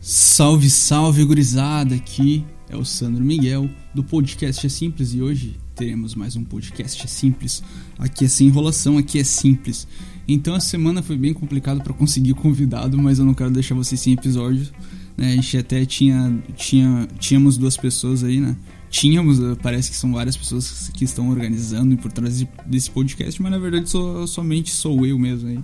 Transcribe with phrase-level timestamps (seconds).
[0.00, 1.96] Salve, salve, gurizada!
[1.96, 7.02] Aqui é o Sandro Miguel do podcast É Simples e hoje teremos mais um podcast
[7.02, 7.64] É Simples.
[7.98, 9.88] Aqui é sem enrolação, aqui é simples.
[10.26, 14.00] Então a semana foi bem complicado para conseguir convidado, mas eu não quero deixar vocês
[14.00, 14.68] sem episódio.
[15.16, 15.32] Né?
[15.32, 18.56] A gente até tinha, tinha tínhamos duas pessoas aí, né?
[18.88, 23.42] Tínhamos, eh, parece que são várias pessoas que estão organizando e por trás desse podcast,
[23.42, 25.58] mas na verdade sou, somente sou eu mesmo aí.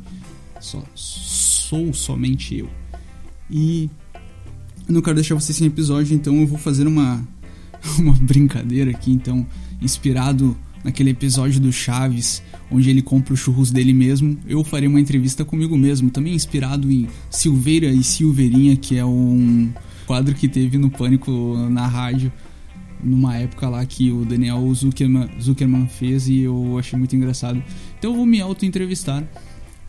[0.61, 2.69] Só, sou somente eu.
[3.51, 3.89] E
[4.87, 7.27] eu não quero deixar vocês sem episódio, então eu vou fazer uma,
[7.98, 9.47] uma brincadeira aqui, então,
[9.80, 15.01] inspirado naquele episódio do Chaves, onde ele compra o churros dele mesmo, eu farei uma
[15.01, 19.73] entrevista comigo mesmo, também inspirado em Silveira e Silveirinha, que é um
[20.07, 22.30] quadro que teve no Pânico na rádio,
[23.02, 27.62] numa época lá que o Daniel Zuckerman, Zuckerman fez e eu achei muito engraçado.
[27.98, 29.24] Então eu vou me auto-entrevistar,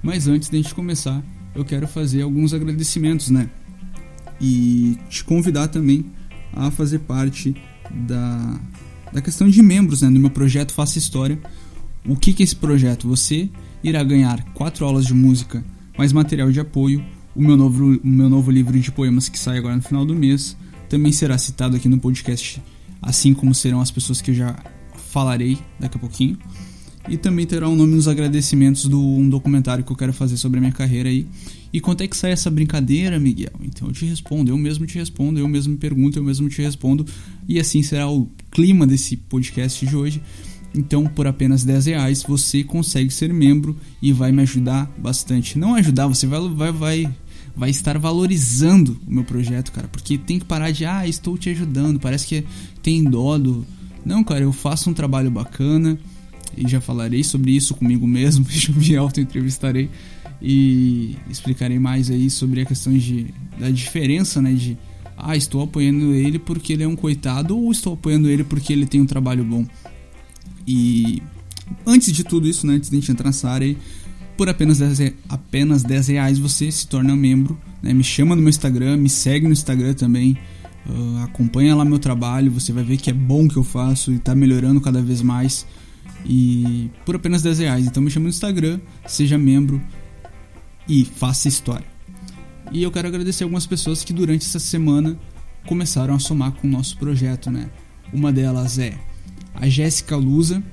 [0.02, 1.22] mas antes de a gente começar,
[1.54, 3.50] eu quero fazer alguns agradecimentos, né?
[4.40, 6.06] E te convidar também
[6.54, 7.56] a fazer parte
[7.92, 8.60] da,
[9.14, 11.40] da questão de membros né, do meu projeto Faça História.
[12.08, 13.08] O que, que é esse projeto?
[13.08, 13.50] Você
[13.84, 15.64] irá ganhar quatro aulas de música,
[15.98, 17.04] mais material de apoio,
[17.36, 20.16] o meu novo, o meu novo livro de poemas que sai agora no final do
[20.16, 20.56] mês,
[20.90, 22.62] também será citado aqui no podcast,
[23.02, 24.56] assim como serão as pessoas que eu já
[25.12, 26.38] falarei daqui a pouquinho.
[27.08, 30.58] E também terá um nome nos agradecimentos do um documentário que eu quero fazer sobre
[30.58, 31.28] a minha carreira aí.
[31.72, 33.52] E quanto é que sai essa brincadeira, Miguel?
[33.62, 36.62] Então eu te respondo, eu mesmo te respondo, eu mesmo me pergunto, eu mesmo te
[36.62, 37.06] respondo.
[37.48, 40.22] E assim será o clima desse podcast de hoje.
[40.74, 45.58] Então, por apenas 10 reais, você consegue ser membro e vai me ajudar bastante.
[45.58, 47.16] Não ajudar, você vai, vai, vai,
[47.56, 49.88] vai estar valorizando o meu projeto, cara.
[49.88, 52.00] Porque tem que parar de, ah, estou te ajudando.
[52.00, 52.44] Parece que
[52.82, 53.66] tem dó do.
[54.06, 55.98] Não, cara, eu faço um trabalho bacana
[56.58, 59.90] e já falarei sobre isso comigo mesmo, me auto-entrevistarei
[60.42, 64.78] e explicarei mais aí sobre a questão de, da diferença, né, de
[65.18, 68.86] ah, estou apoiando ele porque ele é um coitado ou estou apoiando ele porque ele
[68.86, 69.66] tem um trabalho bom.
[70.68, 71.22] E
[71.86, 73.78] antes de tudo isso, né, antes de a gente entrar nessa área aí,
[74.38, 78.50] por apenas 10, apenas 10 reais você se torna membro, né, me chama no meu
[78.50, 80.38] Instagram, me segue no Instagram também,
[80.88, 84.18] uh, acompanha lá meu trabalho, você vai ver que é bom que eu faço e
[84.18, 85.66] está melhorando cada vez mais
[86.26, 87.86] e por apenas 10 reais.
[87.86, 89.82] Então me chama no Instagram, seja membro
[90.88, 91.86] e faça história.
[92.72, 95.18] E eu quero agradecer algumas pessoas que durante essa semana
[95.68, 97.70] começaram a somar com o nosso projeto, né?
[98.12, 98.98] Uma delas é
[99.54, 100.64] a Jéssica Lusa,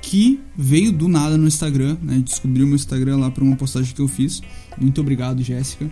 [0.00, 2.22] que veio do nada no Instagram, né?
[2.24, 4.42] Descobriu meu Instagram lá por uma postagem que eu fiz.
[4.80, 5.90] Muito obrigado, Jéssica.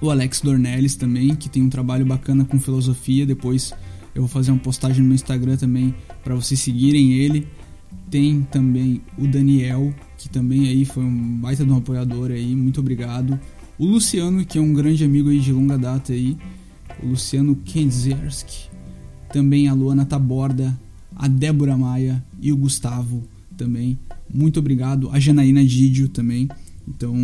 [0.00, 3.24] O Alex Dornelles também, que tem um trabalho bacana com filosofia.
[3.24, 3.72] Depois
[4.14, 5.94] eu vou fazer uma postagem no meu Instagram também
[6.24, 7.46] para vocês seguirem ele.
[8.10, 12.80] Tem também o Daniel, que também aí foi um baita de um apoiador aí, muito
[12.80, 13.38] obrigado.
[13.78, 16.36] O Luciano, que é um grande amigo aí de longa data aí,
[17.02, 18.68] o Luciano Kenzierski.
[19.32, 20.78] Também a Luana Taborda,
[21.14, 23.22] a Débora Maia e o Gustavo
[23.56, 23.98] também.
[24.32, 25.08] Muito obrigado.
[25.10, 26.48] A Janaína Didio também.
[26.86, 27.14] Então,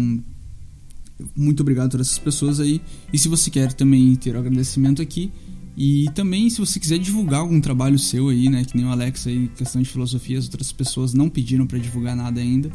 [1.35, 2.81] muito obrigado a todas essas pessoas aí.
[3.13, 5.33] E se você quer também ter o agradecimento aqui,
[5.77, 8.65] e também, se você quiser divulgar algum trabalho seu aí, né?
[8.65, 12.17] Que nem o Alex aí, questão de filosofia, as outras pessoas não pediram para divulgar
[12.17, 12.71] nada ainda.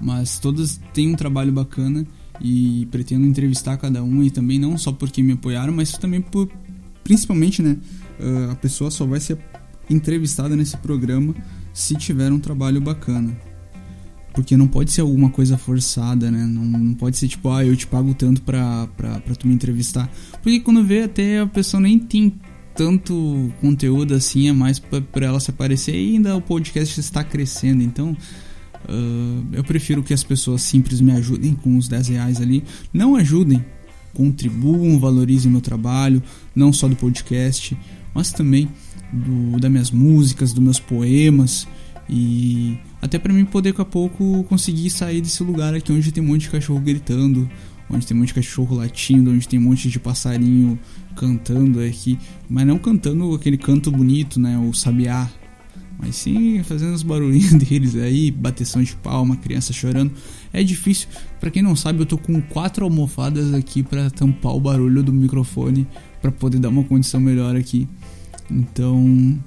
[0.00, 2.06] Mas todas têm um trabalho bacana
[2.40, 6.50] e pretendo entrevistar cada um e também não só porque me apoiaram, mas também por
[7.02, 7.78] principalmente, né?
[8.20, 9.38] Ah, a pessoa só vai ser
[9.88, 11.34] entrevistada nesse programa
[11.72, 13.34] se tiver um trabalho bacana.
[14.34, 16.44] Porque não pode ser alguma coisa forçada, né?
[16.44, 19.54] Não, não pode ser tipo, ah, eu te pago tanto pra, pra, pra tu me
[19.54, 20.10] entrevistar.
[20.42, 22.34] Porque quando vê até a pessoa nem tem
[22.74, 27.22] tanto conteúdo assim, é mais pra, pra ela se aparecer e ainda o podcast está
[27.22, 27.82] crescendo.
[27.82, 28.10] Então,
[28.88, 32.64] uh, eu prefiro que as pessoas simples me ajudem com os 10 reais ali.
[32.92, 33.64] Não ajudem,
[34.12, 36.20] contribuam, valorizem meu trabalho,
[36.54, 37.76] não só do podcast,
[38.12, 38.68] mas também
[39.12, 41.68] do, das minhas músicas, dos meus poemas
[42.08, 46.24] e até para mim poder daqui a pouco conseguir sair desse lugar aqui onde tem
[46.24, 47.46] um monte de cachorro gritando,
[47.90, 50.78] onde tem um monte de cachorro latindo, onde tem um monte de passarinho
[51.14, 52.18] cantando aqui,
[52.48, 55.30] mas não cantando aquele canto bonito, né, o sabiá,
[55.98, 60.10] mas sim fazendo os barulhinhos deles aí, bateção de palma, criança chorando.
[60.50, 61.06] É difícil.
[61.38, 65.12] Para quem não sabe, eu tô com quatro almofadas aqui para tampar o barulho do
[65.12, 65.86] microfone
[66.22, 67.86] para poder dar uma condição melhor aqui.
[68.50, 69.38] Então,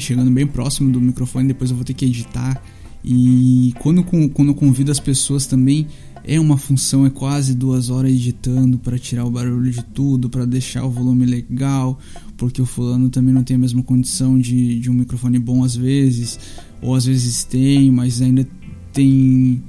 [0.00, 2.62] chegando bem próximo do microfone, depois eu vou ter que editar.
[3.04, 5.86] E quando, quando eu convido as pessoas também,
[6.24, 10.44] é uma função, é quase duas horas editando para tirar o barulho de tudo, para
[10.44, 11.98] deixar o volume legal,
[12.36, 15.76] porque o fulano também não tem a mesma condição de, de um microfone bom às
[15.76, 16.38] vezes,
[16.82, 18.46] ou às vezes tem, mas ainda
[18.92, 19.62] tem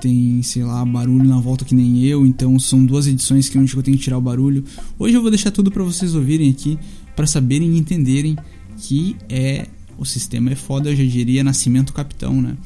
[0.00, 3.74] tem, sei lá, barulho na volta que nem eu, então são duas edições que onde
[3.74, 4.64] eu tenho que tirar o barulho.
[4.96, 6.78] Hoje eu vou deixar tudo para vocês ouvirem aqui,
[7.16, 8.36] para saberem e entenderem
[8.78, 9.66] que é
[9.98, 12.56] o sistema é foda, eu já diria nascimento capitão, né?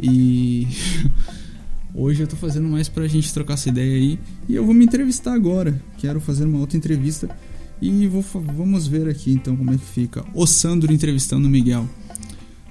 [0.00, 0.66] E
[1.94, 4.18] hoje eu tô fazendo mais pra gente trocar essa ideia aí,
[4.48, 5.80] e eu vou me entrevistar agora.
[5.98, 7.28] Quero fazer uma outra entrevista
[7.80, 8.24] e vou,
[8.56, 10.24] vamos ver aqui então como é que fica.
[10.34, 11.88] O Sandro entrevistando o Miguel.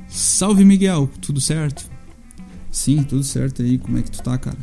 [0.07, 1.89] Salve Miguel, tudo certo?
[2.71, 3.77] Sim, tudo certo aí.
[3.77, 4.57] Como é que tu tá, cara?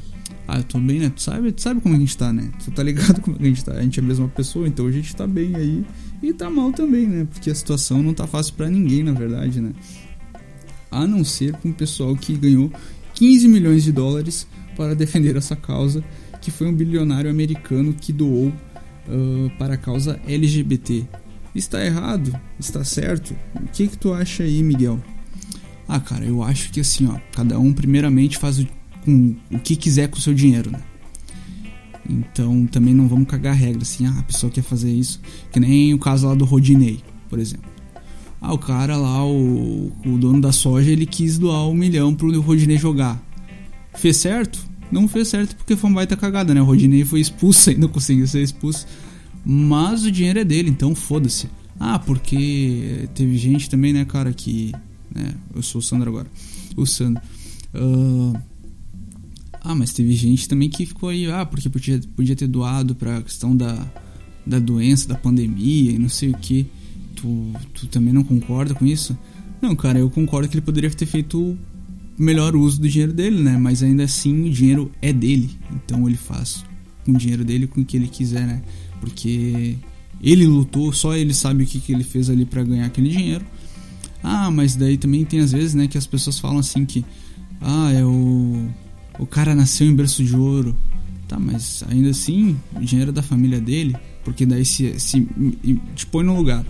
[0.46, 1.10] Ah, eu tô bem, né?
[1.10, 2.50] Tu sabe, tu sabe como a gente tá, né?
[2.62, 3.72] Tu tá ligado como a gente tá?
[3.72, 5.84] A gente é a mesma pessoa, então a gente tá bem aí.
[6.24, 7.28] E tá mal também, né?
[7.30, 9.72] Porque a situação não tá fácil para ninguém, na verdade, né?
[10.90, 12.72] A não ser com o pessoal que ganhou
[13.12, 16.02] 15 milhões de dólares para defender essa causa,
[16.40, 21.04] que foi um bilionário americano que doou uh, para a causa LGBT.
[21.54, 22.34] Está errado?
[22.58, 23.36] Está certo?
[23.54, 24.98] O que que tu acha aí, Miguel?
[25.86, 28.66] Ah, cara, eu acho que assim, ó, cada um primeiramente faz o,
[29.04, 30.80] com, o que quiser com o seu dinheiro, né?
[32.08, 35.20] Então também não vamos cagar regra assim, ah, a pessoa quer fazer isso,
[35.50, 37.70] que nem o caso lá do Rodinei, por exemplo.
[38.40, 42.40] Ah, o cara lá, o, o dono da soja, ele quis doar um milhão pro
[42.40, 43.22] Rodinei jogar.
[43.94, 44.58] Fez certo?
[44.92, 46.60] Não fez certo porque foi uma baita cagada, né?
[46.60, 48.86] O Rodinei foi expulso, ainda conseguiu ser expulso.
[49.44, 51.48] Mas o dinheiro é dele, então foda-se.
[51.80, 54.72] Ah, porque teve gente também, né, cara, que
[55.14, 55.32] né?
[55.54, 56.26] Eu sou o Sandro agora.
[56.76, 57.22] O Sandro.
[57.72, 58.36] Uh,
[59.64, 63.22] ah, mas teve gente também que ficou aí, ah, porque podia, podia ter doado pra
[63.22, 63.90] questão da,
[64.46, 66.66] da doença, da pandemia e não sei o que.
[67.16, 69.16] Tu, tu também não concorda com isso?
[69.62, 71.56] Não, cara, eu concordo que ele poderia ter feito
[72.18, 73.56] melhor uso do dinheiro dele, né?
[73.56, 75.50] Mas ainda assim o dinheiro é dele.
[75.72, 76.62] Então ele faz
[77.02, 78.62] com o dinheiro dele com o que ele quiser, né?
[79.00, 79.78] Porque
[80.20, 83.46] ele lutou, só ele sabe o que, que ele fez ali para ganhar aquele dinheiro.
[84.22, 87.02] Ah, mas daí também tem às vezes, né, que as pessoas falam assim que
[87.60, 88.68] ah, é o
[89.18, 90.76] o cara nasceu em berço de ouro.
[91.26, 95.26] Tá, mas ainda assim, o dinheiro é da família dele, porque daí se, se
[95.94, 96.64] te põe no lugar.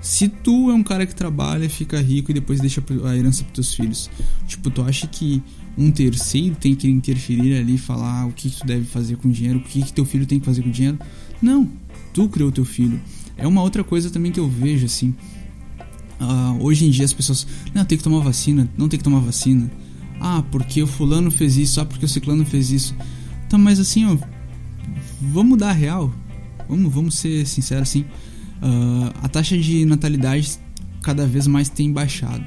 [0.00, 3.54] Se tu é um cara que trabalha, fica rico e depois deixa a herança pros
[3.54, 4.10] teus filhos,
[4.46, 5.42] tipo, tu acha que
[5.76, 9.32] um terceiro tem que interferir ali falar o que, que tu deve fazer com o
[9.32, 10.98] dinheiro, o que, que teu filho tem que fazer com o dinheiro?
[11.42, 11.68] Não,
[12.14, 13.00] tu criou teu filho.
[13.36, 15.14] É uma outra coisa também que eu vejo assim.
[16.20, 17.46] Uh, hoje em dia as pessoas.
[17.74, 19.70] Não, tem que tomar vacina, não tem que tomar vacina.
[20.20, 22.94] Ah, porque o fulano fez isso, ah, porque o ciclano fez isso.
[23.48, 24.16] Tá, mas assim, ó.
[25.20, 26.12] Vamos mudar a real.
[26.68, 28.02] Vamos, vamos ser sinceros assim.
[28.62, 30.58] Uh, a taxa de natalidade
[31.02, 32.44] cada vez mais tem baixado.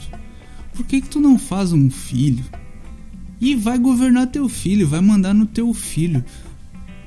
[0.74, 2.46] Por que, que tu não faz um filho?
[3.42, 6.24] E vai governar teu filho, vai mandar no teu filho.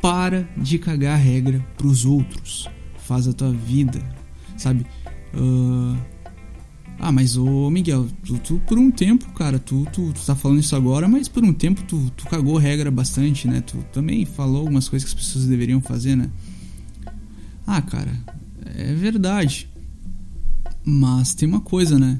[0.02, 2.68] Para de cagar a regra pros outros.
[2.98, 4.00] Faz a tua vida,
[4.56, 4.84] sabe?
[5.32, 5.96] Uh,
[6.98, 10.60] ah, mas ô Miguel, tu, tu, por um tempo, cara, tu, tu, tu tá falando
[10.60, 13.60] isso agora, mas por um tempo tu, tu cagou regra bastante, né?
[13.60, 16.30] Tu também falou algumas coisas que as pessoas deveriam fazer, né?
[17.66, 18.12] Ah, cara,
[18.64, 19.68] é verdade.
[20.84, 22.18] Mas tem uma coisa, né?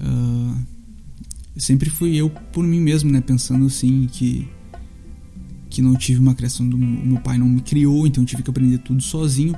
[0.00, 0.56] Uh,
[1.56, 3.20] sempre fui eu por mim mesmo, né?
[3.20, 4.48] Pensando assim que
[5.68, 8.78] que não tive uma criação do meu pai não me criou, então tive que aprender
[8.78, 9.56] tudo sozinho.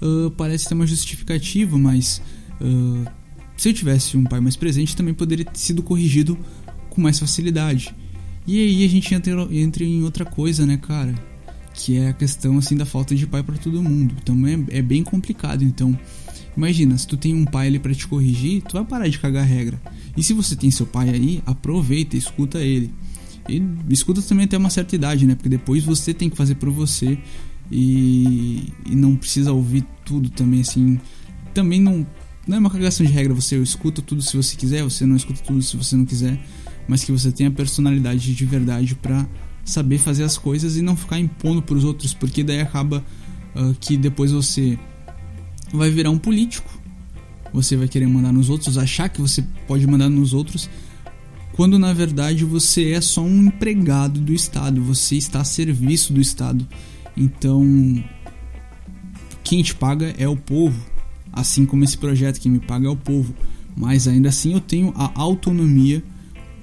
[0.00, 2.22] Uh, parece ter uma justificativa, mas
[2.60, 3.10] uh,
[3.56, 6.38] se eu tivesse um pai mais presente, também poderia ter sido corrigido
[6.90, 7.94] com mais facilidade.
[8.46, 11.14] E aí a gente entra, entra em outra coisa, né, cara?
[11.74, 14.14] Que é a questão assim da falta de pai para todo mundo.
[14.22, 15.64] Então é, é, bem complicado.
[15.64, 15.98] Então,
[16.56, 19.44] imagina, se tu tem um pai ali para te corrigir, tu vai parar de cagar
[19.44, 19.80] regra.
[20.16, 22.92] E se você tem seu pai aí, aproveita, escuta ele.
[23.48, 25.34] E escuta também até uma certa idade, né?
[25.34, 27.18] Porque depois você tem que fazer por você
[27.70, 31.00] e, e não precisa ouvir tudo também assim.
[31.52, 32.06] Também não
[32.46, 35.42] não é uma cagação de regra, você escuta tudo se você quiser, você não escuta
[35.42, 36.38] tudo se você não quiser,
[36.86, 39.26] mas que você tenha personalidade de verdade para
[39.64, 43.04] saber fazer as coisas e não ficar impondo para os outros, porque daí acaba
[43.54, 44.78] uh, que depois você
[45.72, 46.70] vai virar um político.
[47.52, 50.70] Você vai querer mandar nos outros, achar que você pode mandar nos outros,
[51.52, 56.20] quando na verdade você é só um empregado do Estado, você está a serviço do
[56.20, 56.66] Estado.
[57.16, 57.64] Então,
[59.42, 60.95] quem te paga é o povo
[61.36, 63.34] assim como esse projeto que me paga é o povo,
[63.76, 66.02] mas ainda assim eu tenho a autonomia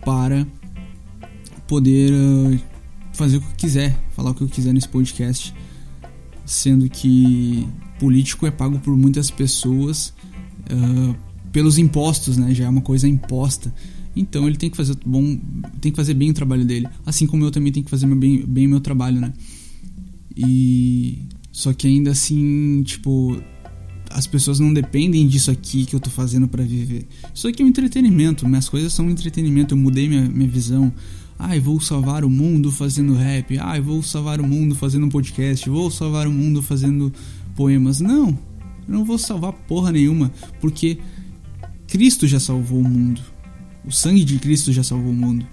[0.03, 0.46] para
[1.68, 2.60] poder uh,
[3.13, 5.53] fazer o que eu quiser, falar o que eu quiser nesse podcast,
[6.44, 7.68] sendo que
[8.00, 10.13] político é pago por muitas pessoas
[10.72, 11.15] uh,
[11.51, 12.53] pelos impostos, né?
[12.53, 13.74] Já é uma coisa imposta.
[14.15, 15.39] Então ele tem que fazer bom,
[15.80, 18.44] tem que fazer bem o trabalho dele, assim como eu também tenho que fazer bem,
[18.46, 19.34] bem meu trabalho, né?
[20.36, 21.20] E
[21.51, 23.39] só que ainda assim, tipo,
[24.13, 27.08] as pessoas não dependem disso aqui que eu tô fazendo para viver.
[27.34, 30.93] Isso aqui é um entretenimento, minhas coisas são um entretenimento, eu mudei minha, minha visão.
[31.38, 35.89] ai, vou salvar o mundo fazendo rap, ai, vou salvar o mundo fazendo podcast, vou
[35.89, 37.12] salvar o mundo fazendo
[37.55, 38.00] poemas.
[38.00, 38.29] Não,
[38.88, 41.00] eu não vou salvar porra nenhuma, porque
[41.88, 43.22] Cristo já salvou o mundo.
[43.84, 45.46] O sangue de Cristo já salvou o mundo.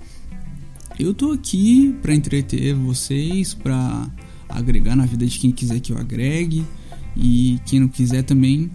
[0.98, 4.06] Eu tô aqui para entreter vocês, para
[4.50, 6.62] agregar na vida de quem quiser que eu agregue
[7.16, 8.70] e quem não quiser também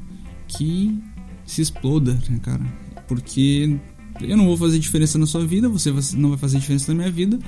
[0.48, 0.98] que
[1.46, 2.64] se exploda, né, cara?
[3.08, 3.78] Porque
[4.22, 7.12] eu não vou fazer diferença na sua vida, você não vai fazer diferença na minha
[7.12, 7.40] vida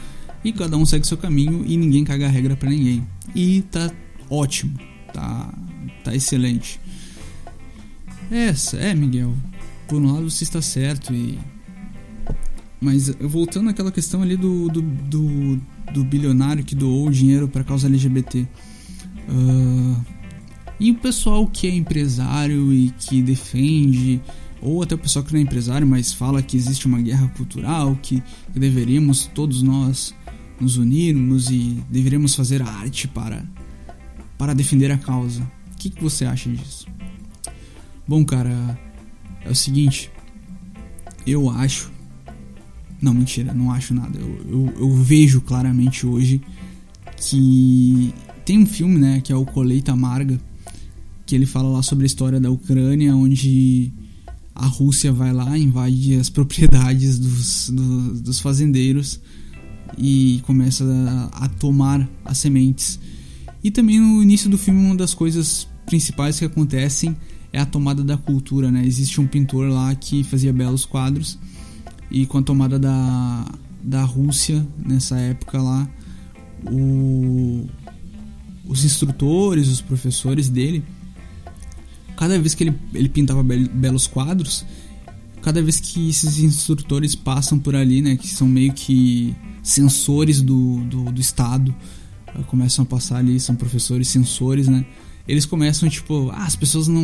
[0.43, 3.07] e cada um segue seu caminho e ninguém caga a regra para ninguém.
[3.35, 3.91] E tá
[4.29, 4.77] ótimo,
[5.13, 5.53] tá
[6.03, 6.79] tá excelente.
[8.31, 9.33] Essa é, Miguel.
[9.87, 11.37] Por um lado você está certo e
[12.79, 15.61] mas voltando àquela questão ali do, do, do,
[15.93, 18.47] do bilionário que doou dinheiro para causa LGBT.
[19.27, 19.97] Uh,
[20.79, 24.21] e o pessoal que é empresário e que defende,
[24.61, 27.97] ou até o pessoal que não é empresário, mas fala que existe uma guerra cultural,
[28.01, 28.21] que,
[28.53, 30.13] que deveríamos todos nós
[30.59, 33.45] nos unirmos e deveríamos fazer arte para,
[34.37, 35.41] para defender a causa.
[35.73, 36.87] O que, que você acha disso?
[38.07, 38.79] Bom, cara,
[39.43, 40.11] é o seguinte.
[41.25, 41.91] Eu acho
[43.01, 44.17] não, mentira, não acho nada.
[44.17, 46.41] Eu, eu, eu, vejo claramente hoje
[47.15, 50.39] que tem um filme, né, que é o Colheita Amarga,
[51.27, 53.91] que ele fala lá sobre a história da Ucrânia, onde
[54.55, 59.19] a Rússia vai lá, invade as propriedades dos, dos, dos fazendeiros
[59.97, 62.99] e começa a, a tomar as sementes.
[63.63, 67.15] E também no início do filme, uma das coisas principais que acontecem
[67.51, 68.85] é a tomada da cultura, né?
[68.85, 71.37] Existe um pintor lá que fazia belos quadros
[72.09, 73.45] e com a tomada da,
[73.83, 75.89] da Rússia nessa época lá,
[76.71, 77.67] o,
[78.65, 80.83] os instrutores, os professores dele,
[82.17, 84.65] cada vez que ele, ele pintava belos quadros,
[85.41, 89.33] cada vez que esses instrutores passam por ali, né, que são meio que
[89.63, 91.73] sensores do, do, do Estado,
[92.47, 94.85] começam a passar ali, são professores sensores, né,
[95.27, 97.03] eles começam tipo, ah, as pessoas não,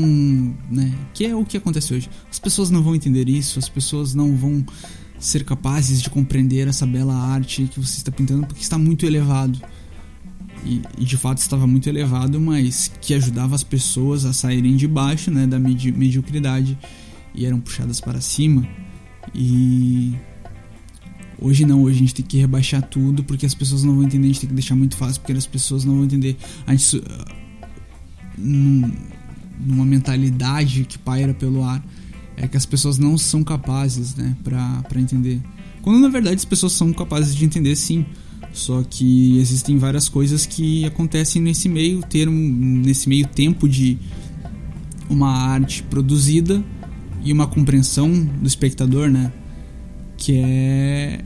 [0.69, 2.09] né, que é o que acontece hoje.
[2.31, 4.65] As pessoas não vão entender isso, as pessoas não vão
[5.19, 9.59] ser capazes de compreender essa bela arte que você está pintando porque está muito elevado.
[10.65, 14.87] E, e, de fato estava muito elevado, mas que ajudava as pessoas a saírem de
[14.87, 16.77] baixo, né, da medi mediocridade
[17.35, 18.67] e eram puxadas para cima.
[19.35, 20.13] E
[21.39, 24.25] hoje não, hoje a gente tem que rebaixar tudo porque as pessoas não vão entender,
[24.25, 26.37] a gente tem que deixar muito fácil porque as pessoas não vão entender.
[26.65, 27.03] A gente
[28.37, 28.91] num,
[29.59, 31.83] numa mentalidade que paira pelo ar,
[32.35, 35.41] é que as pessoas não são capazes, né, pra entender.
[35.81, 38.05] Quando na verdade as pessoas são capazes de entender sim.
[38.53, 43.97] Só que existem várias coisas que acontecem nesse meio termo, nesse meio tempo de
[45.09, 46.63] uma arte produzida
[47.23, 49.33] e uma compreensão do espectador, né?
[50.15, 51.25] Que é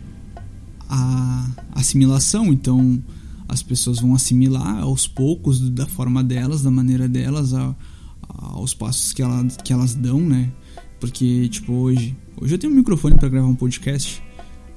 [0.90, 2.48] a assimilação.
[2.48, 3.04] Então,
[3.48, 7.76] as pessoas vão assimilar aos poucos, da forma delas, da maneira delas, a,
[8.30, 10.50] aos passos que, ela, que elas dão, né?
[11.00, 12.16] Porque, tipo, hoje.
[12.40, 14.24] Hoje eu tenho um microfone para gravar um podcast.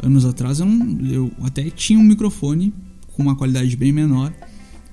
[0.02, 2.72] Anos atrás eu, não, eu até tinha um microfone
[3.12, 4.32] com uma qualidade bem menor,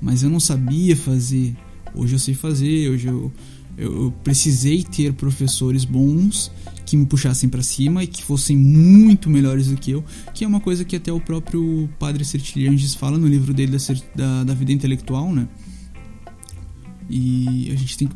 [0.02, 1.56] mas eu não sabia fazer.
[1.96, 3.32] Hoje eu sei fazer, hoje eu,
[3.78, 6.52] eu, precisei ter professores bons
[6.86, 10.48] que me puxassem para cima e que fossem muito melhores do que eu, que é
[10.48, 14.54] uma coisa que até o próprio Padre Sertilianges fala no livro dele da, da, da
[14.54, 15.48] vida intelectual, né?
[17.10, 18.16] E a gente tem que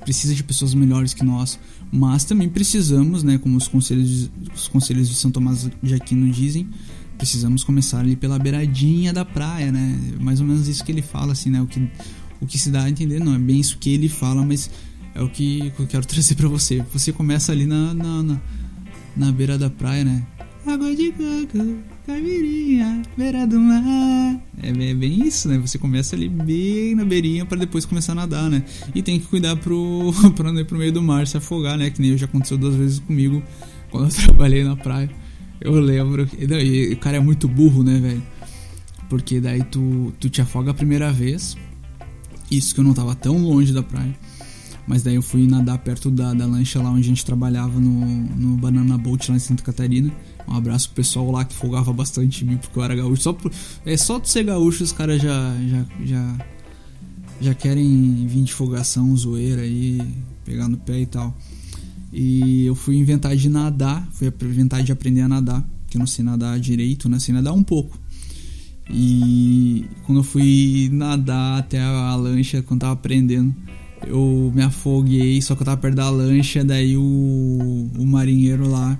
[0.00, 1.58] precisa de pessoas melhores que nós,
[1.92, 6.28] mas também precisamos, né, como os conselhos de, os conselhos de São Tomás de Aquino
[6.30, 6.68] dizem,
[7.18, 9.98] precisamos começar ali pela beiradinha da praia, né?
[10.20, 11.60] Mais ou menos isso que ele fala assim, né?
[11.60, 11.86] O que
[12.40, 14.70] o que se dá a entender não é bem isso que ele fala, mas
[15.14, 16.84] é o que eu quero trazer para você.
[16.92, 18.40] Você começa ali na, na, na,
[19.16, 20.26] na, beira da praia, né?
[20.66, 24.40] Água de coco, caipirinha, beira do mar.
[24.62, 25.58] É, é, bem isso, né?
[25.58, 28.64] Você começa ali bem na beirinha para depois começar a nadar, né?
[28.94, 31.90] E tem que cuidar pro, pra não ir pro meio do mar se afogar, né?
[31.90, 33.42] Que nem já aconteceu duas vezes comigo
[33.90, 35.10] quando eu trabalhei na praia.
[35.60, 36.28] Eu lembro.
[36.38, 38.22] E, e o cara é muito burro, né, velho?
[39.08, 41.56] Porque daí tu, tu te afoga a primeira vez.
[42.50, 44.14] Isso que eu não tava tão longe da praia.
[44.86, 48.04] Mas daí eu fui nadar perto da, da lancha lá onde a gente trabalhava no,
[48.04, 50.10] no Banana Boat lá em Santa Catarina.
[50.50, 53.22] Um abraço pro pessoal lá que folgava bastante em mim porque eu era gaúcho.
[53.22, 53.52] Só por,
[53.86, 56.46] é só tu ser gaúcho os caras já, já, já,
[57.40, 60.00] já querem vir de folgação, zoeira aí,
[60.44, 61.36] pegar no pé e tal.
[62.12, 66.06] E eu fui inventar de nadar, fui inventar de aprender a nadar, que eu não
[66.06, 67.20] sei nadar direito, né?
[67.20, 67.96] Sei nadar um pouco.
[68.90, 73.54] E quando eu fui nadar até a lancha, quando tava aprendendo,
[74.04, 78.98] eu me afoguei, só que eu tava perto da lancha, daí o, o marinheiro lá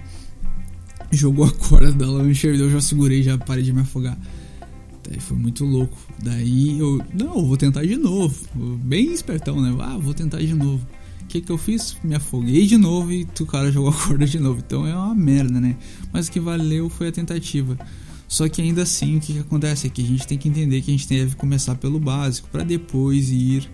[1.10, 4.18] jogou a corda da lancha e eu já segurei, já parei de me afogar.
[5.08, 5.96] Daí foi muito louco.
[6.22, 8.36] Daí eu, não, vou tentar de novo.
[8.54, 9.74] Bem espertão, né?
[9.80, 10.86] Ah, vou tentar de novo.
[11.22, 11.96] O que que eu fiz?
[12.02, 14.62] Me afoguei de novo e o cara jogou a corda de novo.
[14.64, 15.76] Então é uma merda, né?
[16.12, 17.76] Mas o que valeu foi a tentativa.
[18.28, 20.80] Só que ainda assim, o que, que acontece é que a gente tem que entender
[20.82, 23.68] que a gente deve começar pelo básico para depois ir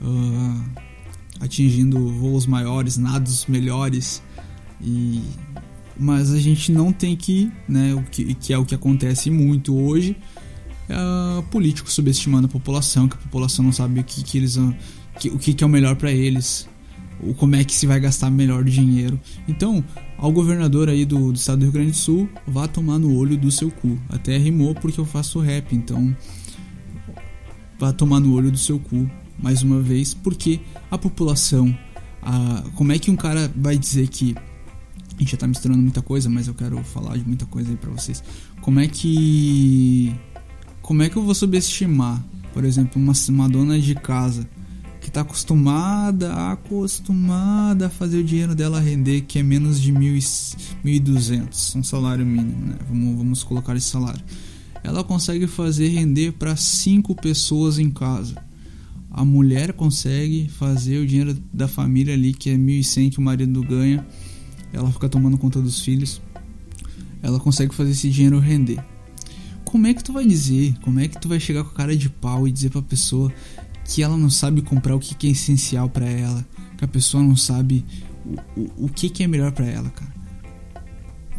[0.00, 0.64] uh,
[1.40, 4.22] atingindo voos maiores, nados melhores.
[4.80, 5.22] E
[5.98, 9.76] mas a gente não tem que, né, o que, que é o que acontece muito
[9.76, 10.16] hoje,
[10.88, 14.58] é político subestimando a população, que a população não sabe o que, que eles
[15.18, 16.68] que, o que, que é o melhor para eles,
[17.20, 19.18] o como é que se vai gastar melhor o dinheiro.
[19.48, 19.82] Então,
[20.18, 23.36] ao governador aí do, do estado do Rio Grande do Sul, vá tomar no olho
[23.36, 23.98] do seu cu.
[24.08, 26.14] Até rimou porque eu faço rap, então
[27.78, 30.60] vá tomar no olho do seu cu mais uma vez, porque
[30.90, 31.76] a população,
[32.22, 34.34] a, como é que um cara vai dizer que
[35.16, 37.76] a gente já tá misturando muita coisa, mas eu quero falar de muita coisa aí
[37.76, 38.22] para vocês.
[38.60, 40.14] Como é que
[40.82, 44.48] como é que eu vou subestimar, por exemplo, uma, uma dona de casa
[45.00, 51.76] que tá acostumada, acostumada a fazer o dinheiro dela render, que é menos de 1.200,
[51.76, 52.74] um salário mínimo, né?
[52.88, 54.22] Vamos, vamos colocar esse salário.
[54.82, 58.36] Ela consegue fazer render para cinco pessoas em casa.
[59.10, 63.60] A mulher consegue fazer o dinheiro da família ali, que é 1.100 que o marido
[63.62, 64.06] ganha,
[64.76, 66.20] ela fica tomando conta dos filhos,
[67.22, 68.78] ela consegue fazer esse dinheiro render.
[69.64, 70.76] Como é que tu vai dizer?
[70.82, 73.32] Como é que tu vai chegar com a cara de pau e dizer pra pessoa
[73.84, 77.36] que ela não sabe comprar o que é essencial para ela, que a pessoa não
[77.36, 77.84] sabe
[78.24, 80.14] o, o, o que, que é melhor para ela, cara?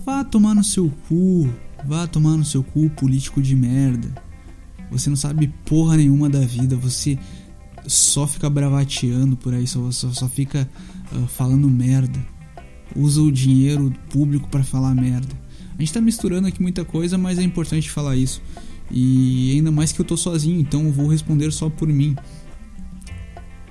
[0.04, 1.48] Vá tomar no seu cu,
[1.86, 4.16] vá tomar no seu cu, político de merda.
[4.90, 7.20] Você não sabe porra nenhuma da vida, você
[7.86, 10.68] só fica bravateando por aí, só, só, só fica
[11.12, 12.37] uh, falando merda
[12.96, 15.36] usa o dinheiro público para falar merda.
[15.78, 18.42] A gente tá misturando aqui muita coisa, mas é importante falar isso.
[18.90, 22.16] E ainda mais que eu tô sozinho, então eu vou responder só por mim.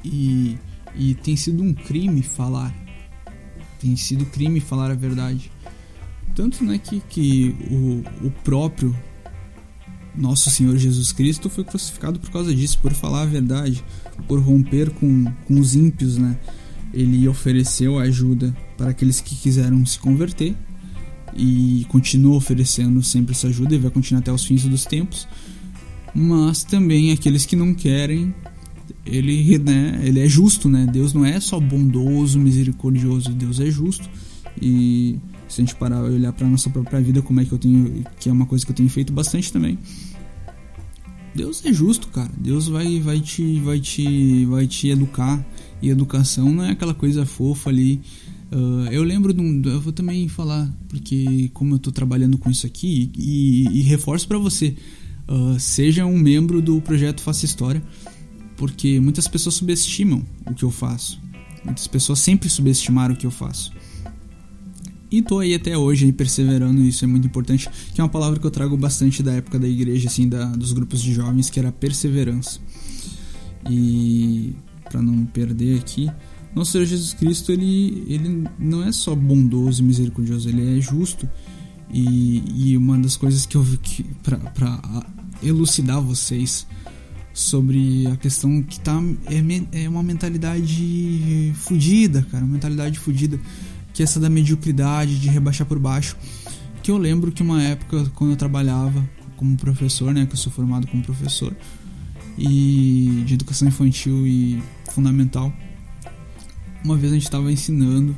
[0.05, 0.57] E,
[0.95, 2.75] e tem sido um crime falar.
[3.81, 5.51] Tem sido crime falar a verdade.
[6.35, 8.95] Tanto né, que, que o, o próprio
[10.15, 13.85] nosso Senhor Jesus Cristo foi crucificado por causa disso, por falar a verdade,
[14.29, 16.39] por romper com, com os ímpios, né?
[16.93, 20.55] Ele ofereceu ajuda para aqueles que quiseram se converter
[21.35, 25.29] e continua oferecendo sempre essa ajuda e vai continuar até os fins dos tempos.
[26.15, 28.35] Mas também aqueles que não querem,
[29.05, 30.87] ele, né, ele é justo, né?
[30.91, 34.09] Deus não é só bondoso, misericordioso, Deus é justo.
[34.61, 37.59] E se a gente parar e olhar para nossa própria vida, como é que eu
[37.59, 39.79] tenho, que é uma coisa que eu tenho feito bastante também.
[41.35, 42.31] Deus é justo, cara.
[42.39, 45.45] Deus vai vai te vai te vai te educar.
[45.83, 48.01] E educação não é aquela coisa fofa ali
[48.53, 49.61] Uh, eu lembro de um.
[49.65, 54.29] Eu vou também falar, porque como eu estou trabalhando com isso aqui, e, e reforço
[54.29, 54.77] para você:
[55.29, 57.83] uh, seja um membro do projeto Faça História,
[58.57, 61.21] porque muitas pessoas subestimam o que eu faço.
[61.65, 63.73] Muitas pessoas sempre subestimaram o que eu faço.
[65.11, 68.39] E tô aí até hoje aí perseverando, isso é muito importante, que é uma palavra
[68.41, 71.59] que eu trago bastante da época da igreja, assim, da, dos grupos de jovens, que
[71.59, 72.61] era perseverança.
[73.69, 74.55] E
[74.89, 76.11] para não perder aqui,
[76.57, 81.29] nosso Senhor Jesus Cristo, ele, ele não é só bondoso e misericordioso, ele é justo.
[81.93, 83.79] E, e uma das coisas que eu vi
[84.25, 85.07] para
[85.43, 86.67] elucidar vocês
[87.35, 93.39] sobre a questão que tá é, é uma mentalidade fodida, cara, uma mentalidade fodida,
[93.93, 96.17] que é essa da mediocridade, de rebaixar por baixo.
[96.83, 100.51] Que eu lembro que uma época quando eu trabalhava como professor, né, que eu sou
[100.51, 101.55] formado como professor
[102.39, 105.53] e de educação infantil e fundamental,
[106.87, 108.17] uma vez a gente estava ensinando,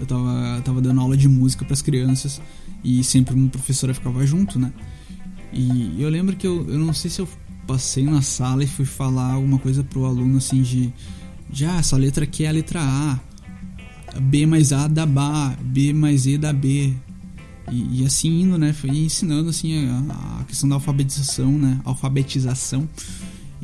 [0.00, 2.40] eu tava, tava dando aula de música para as crianças
[2.82, 4.72] e sempre uma professora ficava junto, né?
[5.52, 7.28] E eu lembro que eu, eu não sei se eu
[7.66, 10.92] passei na sala e fui falar alguma coisa pro aluno assim de,
[11.50, 13.20] de ah, essa letra aqui é a letra A,
[14.20, 15.20] B mais A da B,
[15.62, 16.94] B mais E da B.
[17.70, 18.72] E, e assim indo, né?
[18.72, 21.78] Fui ensinando assim a, a questão da alfabetização, né?
[21.84, 22.88] Alfabetização.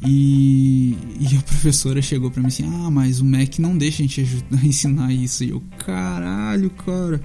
[0.06, 4.06] E, e a professora chegou para mim assim: Ah, mas o Mac não deixa a
[4.06, 5.44] gente ajudar ensinar isso.
[5.44, 7.20] E eu, caralho, cara.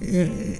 [0.00, 0.58] É,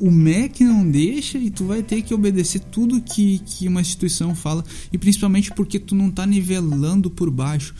[0.00, 4.34] o MEC não deixa e tu vai ter que obedecer tudo que, que uma instituição
[4.34, 4.64] fala.
[4.90, 7.74] E principalmente porque tu não tá nivelando por baixo.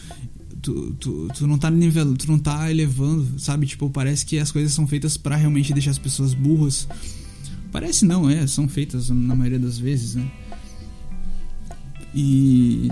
[0.61, 3.67] Tu, tu, tu não tá nivelando, tu não tá elevando, sabe?
[3.67, 6.87] Tipo, parece que as coisas são feitas para realmente deixar as pessoas burras.
[7.73, 10.31] Parece não, é, são feitas na maioria das vezes, né?
[12.15, 12.91] E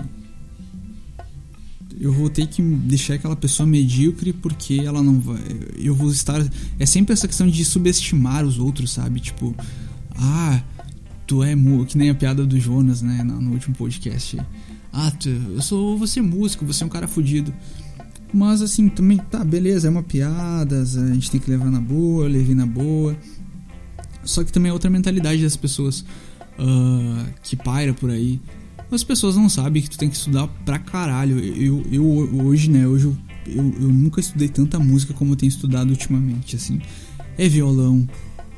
[1.99, 5.41] eu vou ter que deixar aquela pessoa medíocre porque ela não vai.
[5.77, 6.45] Eu vou estar.
[6.79, 9.19] É sempre essa questão de subestimar os outros, sabe?
[9.19, 9.55] Tipo,
[10.15, 10.61] ah,
[11.25, 11.55] tu é.
[11.87, 13.23] Que nem a piada do Jonas, né?
[13.23, 14.39] No, último podcast.
[14.91, 15.97] Ah, tu, eu sou.
[15.97, 17.53] Você é músico, você é um cara fudido.
[18.31, 22.27] Mas assim, também, tá, beleza, é uma piada, a gente tem que levar na boa,
[22.27, 23.17] levei na boa.
[24.23, 26.05] Só que também é outra mentalidade das pessoas
[26.59, 28.39] uh, que paira por aí.
[28.91, 31.39] As pessoas não sabem que tu tem que estudar pra caralho.
[31.39, 32.05] Eu, eu
[32.43, 36.55] hoje, né, hoje eu, eu, eu nunca estudei tanta música como eu tenho estudado ultimamente,
[36.55, 36.81] assim.
[37.37, 38.07] É violão,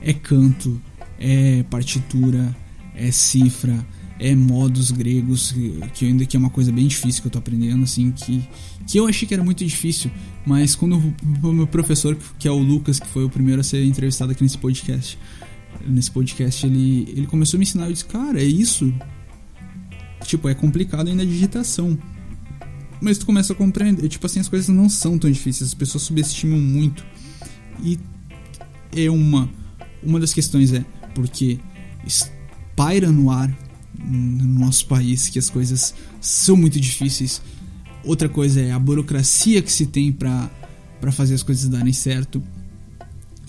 [0.01, 0.81] é canto,
[1.19, 2.55] é partitura,
[2.95, 3.85] é cifra,
[4.19, 5.53] é modos gregos,
[5.93, 8.47] que ainda que é uma coisa bem difícil que eu tô aprendendo, assim, que,
[8.87, 10.09] que eu achei que era muito difícil,
[10.45, 11.13] mas quando
[11.43, 14.43] o meu professor, que é o Lucas, que foi o primeiro a ser entrevistado aqui
[14.43, 15.17] nesse podcast,
[15.85, 17.85] nesse podcast, ele, ele começou a me ensinar.
[17.85, 18.93] Eu disse, cara, é isso?
[20.23, 21.97] Tipo, é complicado ainda a digitação.
[23.01, 24.07] Mas tu começa a compreender.
[24.07, 25.69] Tipo assim, as coisas não são tão difíceis.
[25.69, 27.05] As pessoas subestimam muito.
[27.83, 27.99] E
[28.95, 29.49] é uma.
[30.03, 31.59] Uma das questões é porque
[32.75, 33.55] paira no ar
[34.03, 37.41] no nosso país que as coisas são muito difíceis.
[38.03, 40.49] Outra coisa é a burocracia que se tem para
[41.11, 42.41] fazer as coisas darem certo.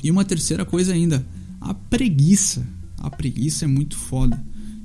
[0.02, 1.26] E uma terceira coisa ainda,
[1.60, 2.66] a preguiça.
[2.98, 4.42] A preguiça é muito foda.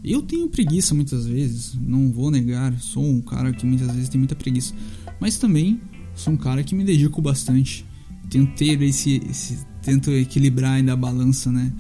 [0.09, 4.17] Eu tenho preguiça muitas vezes, não vou negar, sou um cara que muitas vezes tem
[4.17, 4.73] muita preguiça.
[5.19, 5.81] Mas também
[6.15, 7.85] sou um cara que me dedico bastante.
[8.29, 11.73] Tento ter esse, esse tento equilibrar ainda a balança, né?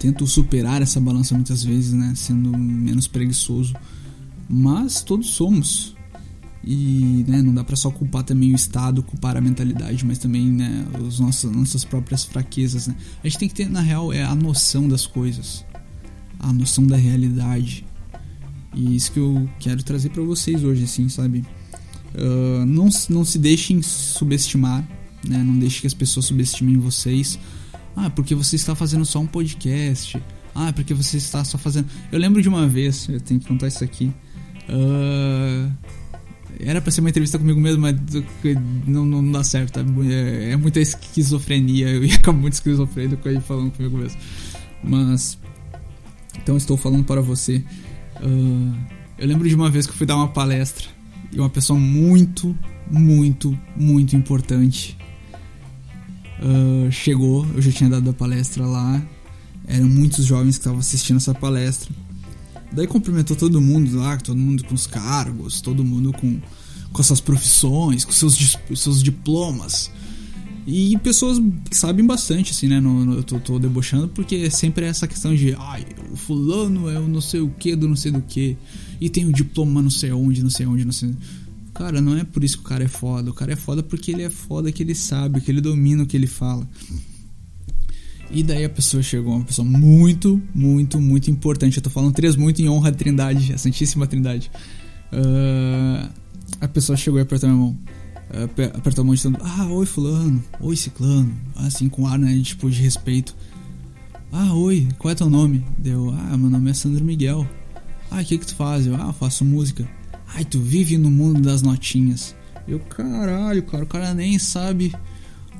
[0.00, 2.12] Tento superar essa balança muitas vezes, né?
[2.16, 3.72] Sendo menos preguiçoso.
[4.48, 5.94] Mas todos somos.
[6.64, 10.50] E né, não dá para só culpar também o Estado, culpar a mentalidade, mas também
[10.50, 12.88] né, os nossos, nossas próprias fraquezas.
[12.88, 12.96] Né?
[13.22, 15.64] A gente tem que ter, na real, é a noção das coisas,
[16.44, 17.84] a noção da realidade.
[18.74, 21.44] E isso que eu quero trazer para vocês hoje, assim, sabe?
[22.14, 24.86] Uh, não, não se deixem subestimar,
[25.26, 25.42] né?
[25.42, 27.38] não deixem que as pessoas subestimem vocês.
[27.96, 30.20] Ah, porque você está fazendo só um podcast.
[30.54, 31.88] Ah, porque você está só fazendo.
[32.12, 34.12] Eu lembro de uma vez, eu tenho que contar isso aqui.
[34.68, 35.70] Uh,
[36.60, 37.96] era pra ser uma entrevista comigo mesmo, mas
[38.86, 39.80] não, não dá certo.
[39.80, 41.88] É, é muita esquizofrenia.
[41.88, 44.18] Eu ia acabar muito esquizofrênico ele falando comigo mesmo.
[44.82, 45.38] Mas.
[46.42, 47.64] Então estou falando para você.
[48.22, 48.74] Uh,
[49.18, 50.86] eu lembro de uma vez que eu fui dar uma palestra
[51.32, 52.56] e uma pessoa muito,
[52.90, 54.96] muito, muito importante
[56.40, 57.46] uh, chegou.
[57.54, 59.02] Eu já tinha dado a palestra lá.
[59.66, 61.94] Eram muitos jovens que estavam assistindo essa palestra.
[62.72, 66.40] Daí cumprimentou todo mundo lá, todo mundo com os cargos, todo mundo com,
[66.92, 69.90] com suas profissões, com seus, seus diplomas.
[70.66, 71.38] E pessoas
[71.70, 72.80] que sabem bastante, assim, né?
[72.80, 76.88] No, no, eu tô, tô, debochando porque é sempre essa questão de ai, o fulano
[76.88, 78.56] é o não sei o que do não sei do que.
[79.00, 81.12] E tem o diploma não sei onde, não sei onde, não sei.
[81.74, 83.30] Cara, não é por isso que o cara é foda.
[83.30, 86.06] O cara é foda porque ele é foda que ele sabe, que ele domina o
[86.06, 86.68] que ele fala.
[88.30, 91.76] E daí a pessoa chegou, uma pessoa muito, muito, muito importante.
[91.78, 94.52] Eu tô falando três muito em honra à Trindade, a Santíssima Trindade.
[95.12, 96.08] Uh,
[96.60, 97.76] a pessoa chegou e apertou minha mão.
[98.30, 101.34] Uh, apertou a mão dizendo: Ah, oi, Fulano, oi, Ciclano.
[101.56, 102.40] Assim, com ar, né?
[102.40, 103.34] Tipo, de respeito.
[104.36, 105.64] Ah, oi, qual é teu nome?
[105.78, 107.48] Deu: Ah, meu nome é Sandro Miguel.
[108.10, 108.84] Ah, o que que tu faz?
[108.84, 109.88] Eu, ah, faço música.
[110.26, 112.34] Ai, tu vive no mundo das notinhas.
[112.66, 114.92] Eu, caralho, cara, o cara nem sabe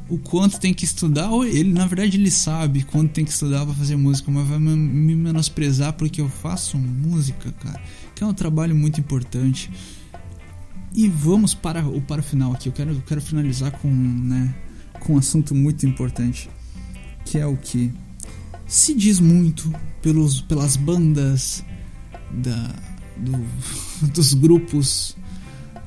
[0.09, 3.75] o quanto tem que estudar, ele, na verdade, ele sabe quanto tem que estudar para
[3.77, 7.81] fazer música, mas vai me menosprezar porque eu faço música, cara,
[8.13, 9.71] que é um trabalho muito importante.
[10.93, 12.71] E vamos para o para o final aqui.
[12.71, 14.53] Eu quero, eu quero finalizar com, né,
[14.99, 16.51] com um assunto muito importante,
[17.25, 17.93] que é o que
[18.75, 21.65] se diz muito pelos, pelas bandas
[22.33, 22.75] da,
[23.17, 23.47] do,
[24.13, 25.17] dos grupos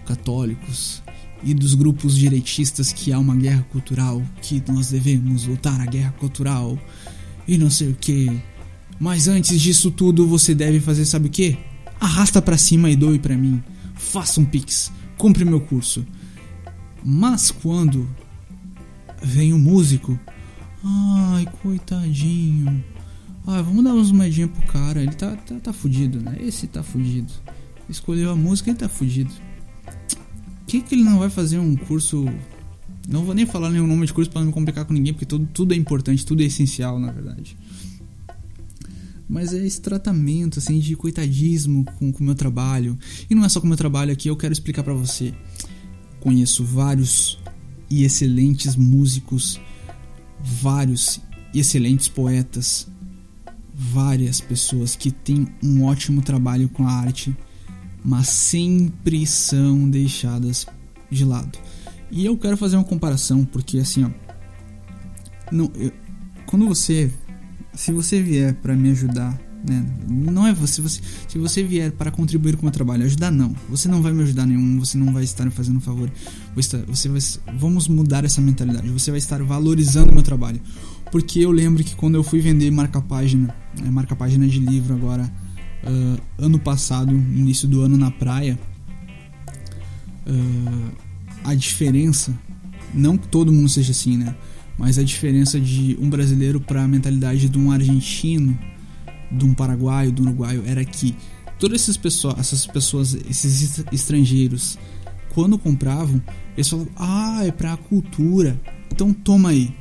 [0.05, 1.03] católicos
[1.43, 6.11] e dos grupos direitistas que há uma guerra cultural, que nós devemos lutar a guerra
[6.13, 6.79] cultural
[7.45, 8.41] e não sei o que.
[8.97, 11.57] Mas antes disso tudo, você deve fazer sabe o que?
[11.99, 13.61] Arrasta para cima e doe para mim.
[13.95, 16.07] Faça um pix, compre meu curso.
[17.03, 18.09] Mas quando
[19.21, 20.17] vem o músico,
[20.87, 22.83] ai, coitadinho.
[23.45, 26.37] Ai, vamos dar uns moedinhas pro cara, ele tá, tá, tá fudido, né?
[26.39, 27.31] Esse tá fudido.
[27.89, 29.31] Escolheu a música, ele tá fudido
[30.67, 32.25] que, que ele não vai fazer um curso.
[33.07, 35.25] Não vou nem falar nenhum nome de curso para não me complicar com ninguém, porque
[35.25, 37.57] tudo, tudo é importante, tudo é essencial, na verdade.
[39.29, 42.97] Mas é esse tratamento, assim, de coitadismo com o meu trabalho.
[43.29, 45.33] E não é só com o meu trabalho aqui, eu quero explicar para você.
[46.19, 47.39] Conheço vários
[47.89, 49.59] e excelentes músicos,
[50.39, 51.21] vários
[51.53, 52.87] excelentes poetas,
[53.73, 57.35] várias pessoas que têm um ótimo trabalho com a arte
[58.07, 60.65] mas sempre são deixadas
[61.09, 61.59] de lado.
[62.09, 64.09] E eu quero fazer uma comparação, porque assim, ó,
[65.51, 65.91] não, eu,
[66.45, 67.11] quando você,
[67.73, 72.09] se você vier para me ajudar, né, não é você, você, se você vier para
[72.09, 75.11] contribuir com o meu trabalho, ajudar não, você não vai me ajudar nenhum, você não
[75.11, 76.09] vai estar me fazendo um favor,
[76.55, 77.19] você, você vai,
[77.57, 80.61] vamos mudar essa mentalidade, você vai estar valorizando o meu trabalho,
[81.11, 84.93] porque eu lembro que quando eu fui vender marca página, né, marca página de livro
[84.93, 85.31] agora
[85.83, 88.57] uh, ano passado, início do ano na praia,
[90.27, 90.91] uh,
[91.43, 92.33] a diferença,
[92.93, 94.35] não que todo mundo seja assim, né?
[94.77, 98.57] Mas a diferença de um brasileiro para a mentalidade de um argentino,
[99.31, 101.15] de um paraguaio, do um uruguaio, era que
[101.59, 104.77] todas essas pessoas, essas pessoas, esses estrangeiros,
[105.33, 106.21] quando compravam,
[106.55, 108.59] eles falavam: Ah, é pra cultura,
[108.91, 109.73] então toma aí.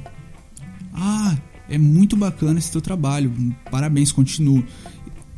[0.92, 1.36] Ah,
[1.68, 3.32] é muito bacana esse teu trabalho,
[3.70, 4.64] parabéns, continua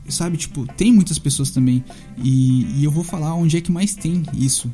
[0.08, 1.84] sabe, tipo, tem muitas pessoas também.
[2.22, 4.72] E, e eu vou falar onde é que mais tem isso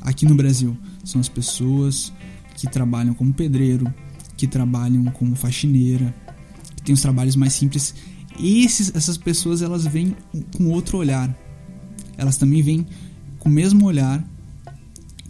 [0.00, 0.76] aqui no Brasil.
[1.04, 2.12] São as pessoas
[2.54, 3.92] que trabalham como pedreiro,
[4.36, 6.14] que trabalham como faxineira,
[6.76, 7.94] que tem os trabalhos mais simples.
[8.38, 10.16] Esses, essas pessoas elas vêm
[10.56, 11.34] com outro olhar.
[12.16, 12.86] Elas também vêm
[13.38, 14.26] com o mesmo olhar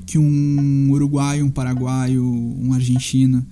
[0.04, 3.44] que um uruguaio, um paraguaio, um argentino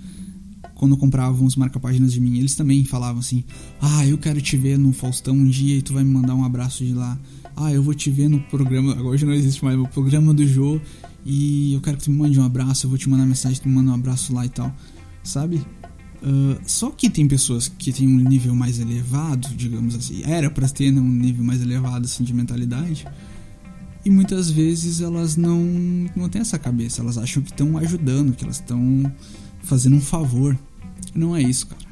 [0.74, 3.42] quando compravam os marca-páginas de mim, eles também falavam assim:
[3.80, 6.44] Ah, eu quero te ver no Faustão um dia e tu vai me mandar um
[6.44, 7.18] abraço de lá.
[7.56, 10.46] Ah, eu vou te ver no programa, agora hoje não existe mais, o programa do
[10.46, 10.80] Jô
[11.24, 13.68] e eu quero que tu me mande um abraço, eu vou te mandar mensagem, tu
[13.68, 14.74] me manda um abraço lá e tal,
[15.22, 15.62] sabe?
[16.26, 20.66] Uh, só que tem pessoas que têm um nível mais elevado, digamos assim, era para
[20.66, 23.06] ter né, um nível mais elevado assim, de mentalidade,
[24.04, 25.60] e muitas vezes elas não,
[26.16, 29.12] não têm essa cabeça, elas acham que estão ajudando, que elas estão
[29.62, 30.58] fazendo um favor.
[31.14, 31.84] Não é isso, cara.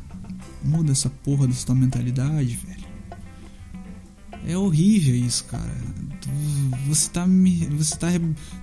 [0.64, 2.82] Muda essa porra da sua mentalidade, velho.
[4.46, 5.74] É horrível isso, cara.
[6.86, 7.66] Você tá me.
[7.76, 8.08] Você tá.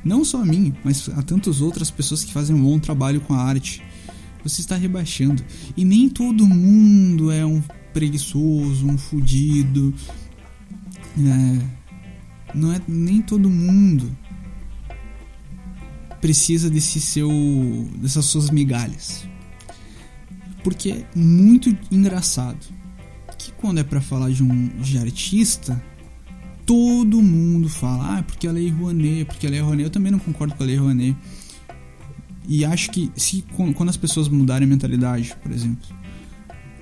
[0.03, 3.34] Não só a mim, mas a tantas outras pessoas que fazem um bom trabalho com
[3.34, 3.82] a arte.
[4.43, 5.43] Você está rebaixando.
[5.75, 7.62] E nem todo mundo é um
[7.93, 9.93] preguiçoso, um fudido.
[11.17, 14.15] É, não é nem todo mundo
[16.21, 17.30] precisa desse seu
[17.95, 19.28] dessas suas migalhas.
[20.63, 22.60] Porque é muito engraçado
[23.38, 25.82] que quando é para falar de um de artista,
[26.65, 30.19] todo mundo fala, ah, porque a Lei Rouanet, porque a Lei Rouanet, eu também não
[30.19, 31.17] concordo com a Lei Rouanet.
[32.49, 35.88] E acho que se quando as pessoas mudarem a mentalidade, por exemplo,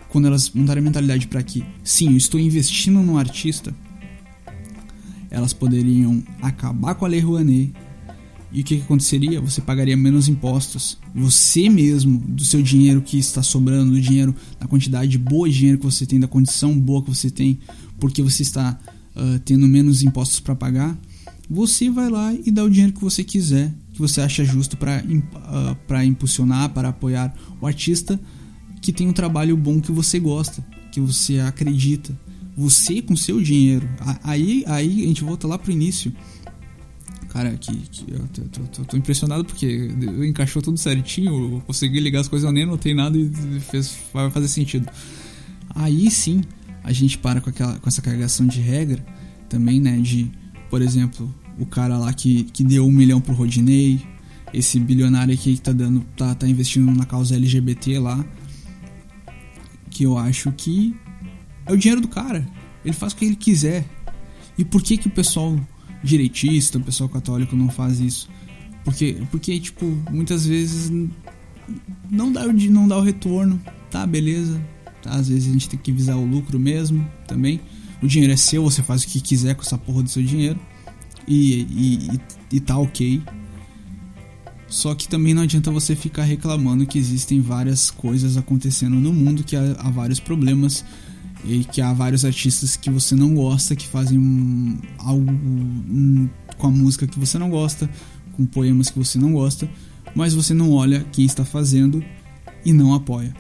[0.07, 3.75] quando elas mudarem a mentalidade para que, sim, eu estou investindo no artista,
[5.29, 7.73] elas poderiam acabar com a Lei Rouanet
[8.49, 9.41] e o que, que, aconteceria?
[9.41, 10.97] Você pagaria menos impostos.
[11.13, 15.77] Você mesmo, do seu dinheiro que está sobrando, do dinheiro, da quantidade boa de dinheiro
[15.77, 17.59] que você tem, da condição boa que você tem,
[17.99, 18.79] porque você está
[19.17, 20.97] uh, tendo menos impostos para pagar,
[21.49, 25.03] você vai lá e dá o dinheiro que você quiser, que você acha justo para
[25.03, 28.19] uh, para impulsionar, para apoiar o artista
[28.81, 32.17] que tem um trabalho bom que você gosta, que você acredita.
[32.55, 33.87] Você com seu dinheiro.
[34.23, 36.11] Aí, aí a gente volta lá pro início
[37.29, 39.91] Cara, que, que eu tô, tô, tô, impressionado porque
[40.27, 44.47] encaixou tudo certinho, consegui ligar as coisas, eu nem notei nada e fez, vai fazer
[44.47, 44.89] sentido.
[45.75, 46.41] Aí sim,
[46.83, 49.05] a gente para com, aquela, com essa carregação de regra
[49.49, 49.99] também, né?
[49.99, 50.31] De,
[50.69, 54.01] por exemplo, o cara lá que, que deu um milhão pro Rodinei,
[54.53, 58.23] esse bilionário aqui que tá dando, tá, tá investindo na causa LGBT lá,
[59.89, 60.95] que eu acho que
[61.65, 62.47] é o dinheiro do cara.
[62.85, 63.85] Ele faz o que ele quiser.
[64.57, 65.59] E por que que o pessoal
[66.03, 68.29] direitista, o pessoal católico não faz isso.
[68.83, 70.91] Porque, porque tipo, muitas vezes
[72.09, 74.61] não dá, não dá o retorno, tá, beleza.
[75.01, 77.59] Tá, às vezes a gente tem que visar o lucro mesmo também.
[78.01, 80.59] O dinheiro é seu, você faz o que quiser com essa porra do seu dinheiro.
[81.27, 82.19] E, e,
[82.53, 83.21] e, tá ok.
[84.67, 89.43] Só que também não adianta você ficar reclamando que existem várias coisas acontecendo no mundo,
[89.43, 90.85] que há, há vários problemas
[91.45, 96.67] e que há vários artistas que você não gosta que fazem um, algo um, com
[96.67, 97.89] a música que você não gosta,
[98.33, 99.69] com poemas que você não gosta,
[100.15, 102.03] mas você não olha quem está fazendo
[102.65, 103.33] e não apoia.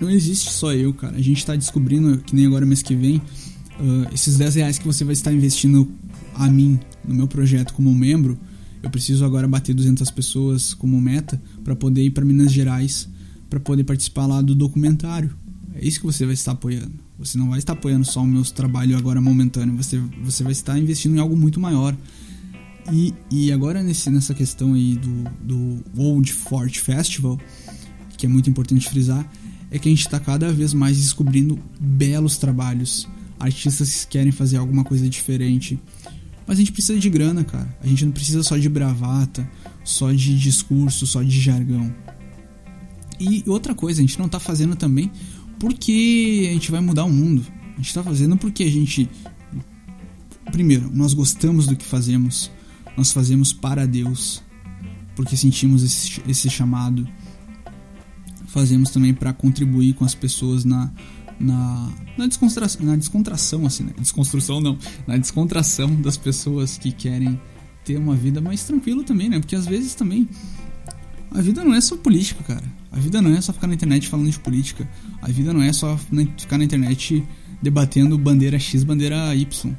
[0.00, 1.16] Não existe só eu, cara.
[1.16, 4.86] A gente está descobrindo, que nem agora mês que vem, uh, esses 10 reais que
[4.86, 5.90] você vai estar investindo
[6.36, 8.38] a mim no meu projeto como membro.
[8.82, 13.08] Eu preciso agora bater 200 pessoas como meta para poder ir para Minas Gerais
[13.50, 15.30] para poder participar lá do documentário
[15.78, 16.92] é isso que você vai estar apoiando.
[17.18, 20.78] Você não vai estar apoiando só o meu trabalho agora momentâneo, você, você vai estar
[20.78, 21.94] investindo em algo muito maior.
[22.92, 27.38] E, e agora nesse, nessa questão aí do, do Old Fort Festival,
[28.16, 29.30] que é muito importante frisar,
[29.70, 33.06] é que a gente está cada vez mais descobrindo belos trabalhos,
[33.38, 35.78] artistas que querem fazer alguma coisa diferente,
[36.46, 37.76] Mas a gente precisa de grana, cara.
[37.82, 39.48] A gente não precisa só de bravata,
[39.82, 41.92] só de discurso, só de jargão.
[43.18, 45.10] E outra coisa, a gente não tá fazendo também
[45.58, 47.44] porque a gente vai mudar o mundo.
[47.74, 49.08] A gente tá fazendo porque a gente.
[50.52, 52.50] Primeiro, nós gostamos do que fazemos.
[52.96, 54.42] Nós fazemos para Deus.
[55.14, 57.08] Porque sentimos esse, esse chamado.
[58.46, 60.90] Fazemos também para contribuir com as pessoas na,
[61.38, 63.92] na, na, descontração, na descontração, assim, né?
[63.98, 67.40] Desconstrução não, na descontração das pessoas que querem
[67.84, 69.38] ter uma vida mais tranquila também, né?
[69.38, 70.28] Porque às vezes também
[71.30, 72.64] a vida não é só política, cara.
[72.90, 74.88] A vida não é só ficar na internet falando de política.
[75.20, 75.96] A vida não é só
[76.38, 77.22] ficar na internet
[77.62, 79.74] debatendo bandeira X, bandeira Y.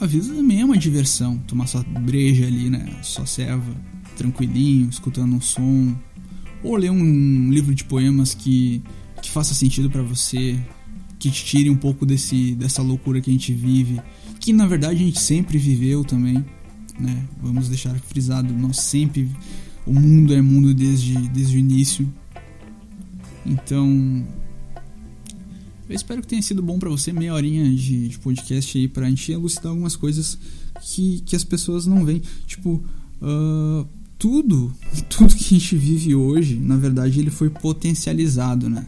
[0.00, 1.38] A vida também é uma diversão.
[1.48, 2.86] Tomar sua breja ali, né?
[3.02, 3.74] Só serva,
[4.16, 5.96] tranquilinho, escutando um som.
[6.62, 8.82] Ou ler um livro de poemas que
[9.26, 10.56] que faça sentido para você,
[11.18, 14.00] que te tire um pouco desse dessa loucura que a gente vive,
[14.38, 16.44] que na verdade a gente sempre viveu também,
[16.98, 17.26] né?
[17.42, 19.28] Vamos deixar frisado, nós sempre
[19.84, 22.08] o mundo é mundo desde desde o início.
[23.44, 24.24] Então,
[25.88, 29.08] eu espero que tenha sido bom para você meia horinha de, de, podcast aí pra
[29.08, 30.38] gente elucidar algumas coisas
[30.82, 32.22] que, que as pessoas não veem.
[32.44, 32.82] Tipo,
[33.22, 33.86] uh,
[34.18, 34.72] tudo,
[35.08, 38.86] tudo que a gente vive hoje, na verdade, ele foi potencializado, né?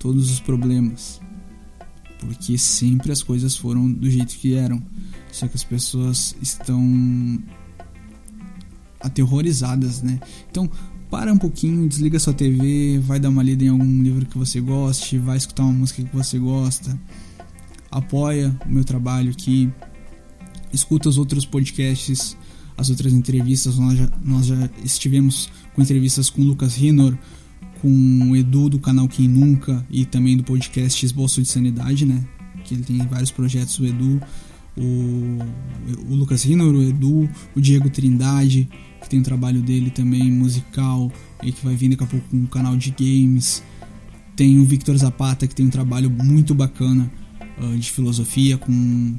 [0.00, 1.20] Todos os problemas.
[2.18, 4.82] Porque sempre as coisas foram do jeito que eram.
[5.30, 7.40] Só que as pessoas estão
[9.00, 10.18] aterrorizadas, né?
[10.50, 10.68] Então,
[11.10, 14.60] para um pouquinho, desliga sua TV, vai dar uma lida em algum livro que você
[14.60, 16.98] goste, vai escutar uma música que você gosta.
[17.90, 19.70] Apoia o meu trabalho aqui.
[20.72, 22.36] Escuta os outros podcasts,
[22.76, 23.78] as outras entrevistas.
[23.78, 27.16] Nós já, nós já estivemos com entrevistas com Lucas Rinor,
[27.80, 32.22] com o Edu do canal Quem Nunca e também do podcast Esboço de Sanidade, né?
[32.64, 34.20] Que ele tem vários projetos, o Edu,
[34.76, 35.38] o,
[36.08, 38.68] o Lucas Rinor, o Edu, o Diego Trindade,
[39.00, 41.10] que tem um trabalho dele também musical
[41.42, 43.62] e que vai vir daqui a pouco com um canal de games.
[44.36, 47.10] Tem o Victor Zapata, que tem um trabalho muito bacana
[47.58, 49.14] uh, de filosofia com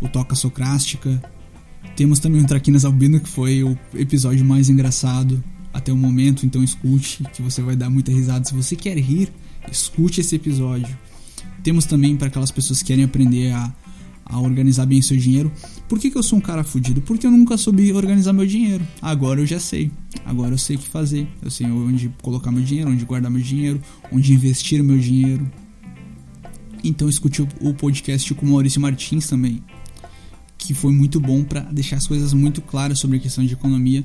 [0.00, 1.22] o Toca Socrástica.
[1.96, 5.42] Temos também o Traquinas Albino, que foi o episódio mais engraçado
[5.74, 8.44] até o momento, então escute, que você vai dar muita risada.
[8.44, 9.28] Se você quer rir,
[9.70, 10.96] escute esse episódio.
[11.64, 13.74] Temos também para aquelas pessoas que querem aprender a,
[14.24, 15.50] a organizar bem seu dinheiro.
[15.88, 17.02] Por que, que eu sou um cara fudido?
[17.02, 18.86] Porque eu nunca soube organizar meu dinheiro.
[19.02, 19.90] Agora eu já sei.
[20.24, 21.26] Agora eu sei o que fazer.
[21.42, 23.82] Eu sei onde colocar meu dinheiro, onde guardar meu dinheiro,
[24.12, 25.50] onde investir meu dinheiro.
[26.84, 29.60] Então escute o podcast com o Maurício Martins também
[30.64, 34.02] que foi muito bom para deixar as coisas muito claras sobre a questão de economia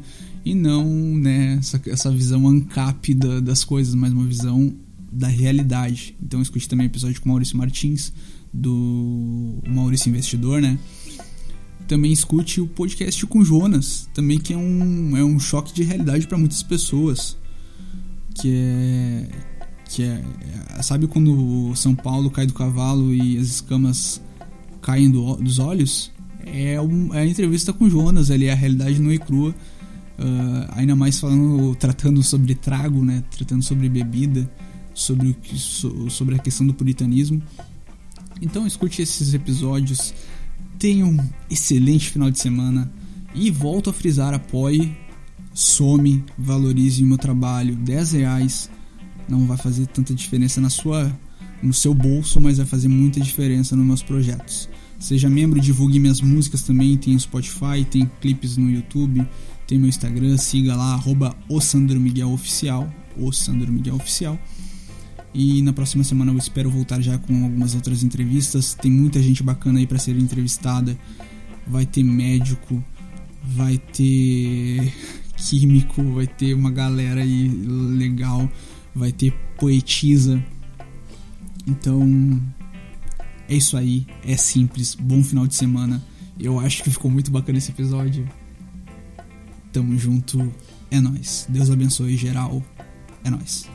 [0.49, 4.73] e não né, essa, essa visão ANCAP da, das coisas, mas uma visão
[5.11, 6.15] da realidade.
[6.21, 8.11] Então escute também o episódio com Maurício Martins,
[8.53, 10.77] do Maurício Investidor, né?
[11.87, 16.27] Também escute o podcast com Jonas, também que é um, é um choque de realidade
[16.27, 17.37] para muitas pessoas.
[18.35, 19.29] Que é,
[19.85, 20.23] que é.
[20.81, 24.21] Sabe quando São Paulo cai do cavalo e as escamas
[24.81, 26.11] caem do, dos olhos?
[26.53, 29.53] é, um, é a entrevista com Jonas, ali, a realidade nua e crua.
[30.19, 33.23] Uh, ainda mais falando, tratando sobre trago, né?
[33.31, 34.51] Tratando sobre bebida,
[34.93, 37.41] sobre, o, sobre a questão do puritanismo.
[38.41, 40.13] Então escute esses episódios,
[40.77, 41.17] tenha um
[41.49, 42.91] excelente final de semana
[43.33, 44.95] e volto a frisar, apoie,
[45.53, 48.69] some, valorize o meu trabalho, 10 reais
[49.29, 51.15] não vai fazer tanta diferença na sua,
[51.61, 54.67] no seu bolso, mas vai fazer muita diferença nos meus projetos.
[54.97, 56.97] Seja membro, divulgue minhas músicas também.
[56.97, 59.25] Tem Spotify, tem clipes no YouTube,
[59.69, 60.35] tem meu Instagram.
[60.35, 62.91] Siga lá, arroba o Sandro Miguel Oficial.
[63.15, 64.37] O Sandro Miguel Oficial.
[65.31, 68.73] E na próxima semana eu espero voltar já com algumas outras entrevistas.
[68.73, 70.97] Tem muita gente bacana aí para ser entrevistada.
[71.67, 72.83] Vai ter médico,
[73.43, 74.91] vai ter
[75.37, 78.49] químico, vai ter uma galera aí legal,
[78.95, 80.43] vai ter poetisa.
[81.67, 82.41] Então,
[83.47, 86.03] é isso aí, é simples, bom final de semana.
[86.39, 88.27] Eu acho que ficou muito bacana esse episódio.
[89.71, 90.51] Tamo junto,
[90.89, 91.45] é nós.
[91.49, 92.63] Deus abençoe geral.
[93.23, 93.67] É nós.